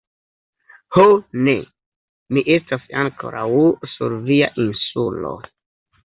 [0.95, 1.03] Ho
[1.47, 1.53] ne,
[2.37, 3.43] mi estas ankoraŭ
[3.91, 5.35] sur via Insulo...